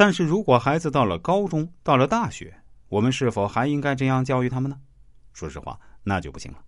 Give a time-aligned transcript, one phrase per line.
[0.00, 2.56] 但是如果孩子到了高中，到了大学，
[2.88, 4.78] 我们是否还应该这样教育他们呢？
[5.32, 6.58] 说实话，那就不行了。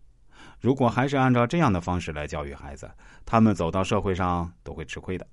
[0.59, 2.91] 如果还是按照这样的方式来教育孩子，
[3.25, 5.25] 他们走到社会上都会吃亏的。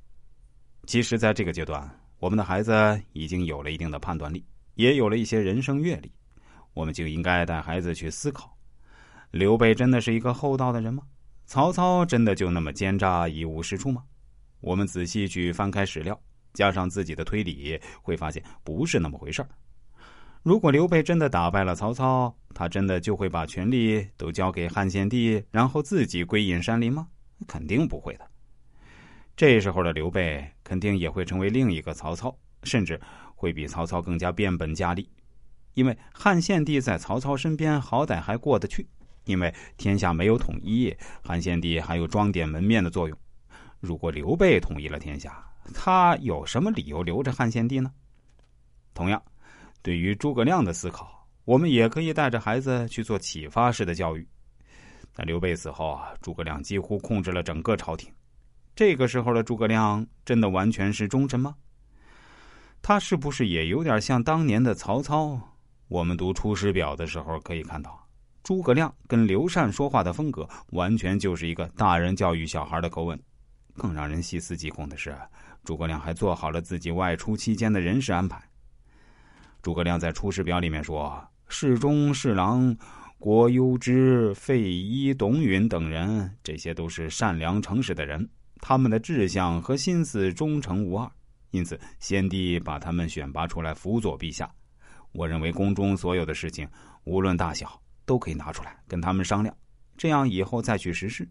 [0.85, 1.89] 其实，在这个阶段，
[2.19, 4.45] 我们的孩子已经有了一定的判断力，
[4.75, 6.11] 也有了一些人生阅历，
[6.75, 8.55] 我们就应该带孩子去思考：
[9.31, 11.01] 刘备真的是一个厚道的人吗？
[11.47, 14.03] 曹操真的就那么奸诈一无是处吗？
[14.61, 16.19] 我们仔细去翻开史料，
[16.57, 19.49] 加上自己的推理，会发现不是那么回事儿。
[20.41, 27.09] 如果刘备真的打败了曹操，他真的就会把权力都交给汉献帝，然后自己归隐山林吗？
[27.47, 28.27] 肯定不会的。
[29.35, 32.99] 这时候的刘备肯定也会成为另一个曹操，甚至
[33.35, 35.07] 会比曹操更加变本加厉。
[35.75, 38.87] 因为汉献帝在曹操身边好歹还过得去，
[39.25, 43.15] 因为天下没有统一，汉献帝还有装点门面的作用。
[43.79, 47.91] 如果刘备统一了天下，他有什么理由留着汉献帝呢？
[48.93, 49.21] 同样。
[49.83, 54.27] 对于诸葛亮的思考，我们也可以带着孩子去做启发式的教育。
[55.13, 58.11] 在刘备死后啊，诸葛亮几乎控制了整个朝廷。
[58.75, 61.55] 这个时候的诸葛亮真的完全是忠臣吗？
[62.81, 65.39] 他是不是也有点像当年的曹操？
[65.87, 68.05] 我们读《出师表》的时候可以看到，
[68.43, 73.17] 诸葛亮跟刘禅说话的风格，完全就是一个大人教育小孩的口吻。
[73.77, 75.15] 更让人细思极恐的是，
[75.63, 78.41] 诸葛亮还做好了自己外出期间的人事安排。
[79.61, 82.75] 诸葛亮在《出师表》里面说：“侍中、侍郎、
[83.19, 88.27] 郭攸之、费祎、董允等人，这些都是善良诚实的人，
[88.61, 91.09] 他们的志向和心思忠诚无二，
[91.51, 94.49] 因此先帝把他们选拔出来辅佐陛下。
[95.11, 96.67] 我认为宫中所有的事情，
[97.03, 99.55] 无论大小，都可以拿出来跟他们商量，
[99.97, 101.27] 这样以后再去实施。”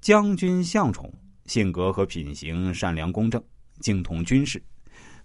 [0.00, 1.12] 将军向宠
[1.44, 3.42] 性格和品行善良公正，
[3.80, 4.62] 精通军事。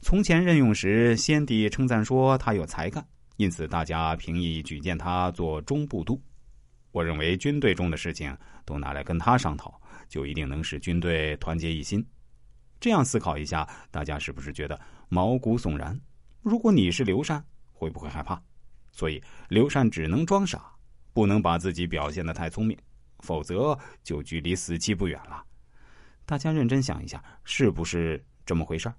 [0.01, 3.05] 从前任用时，先帝称赞说他有才干，
[3.37, 6.21] 因此大家评议举荐他做中部都。
[6.91, 8.35] 我认为军队中的事情
[8.65, 12.05] 都拿来跟他商讨，就一定能使军队团结一心。
[12.77, 14.77] 这样思考一下，大家是不是觉得
[15.07, 15.97] 毛骨悚然？
[16.41, 17.41] 如果你是刘禅，
[17.71, 18.41] 会不会害怕？
[18.91, 20.69] 所以刘禅只能装傻，
[21.13, 22.77] 不能把自己表现的太聪明，
[23.19, 25.43] 否则就距离死期不远了。
[26.25, 28.91] 大家认真想一下，是不是这么回事？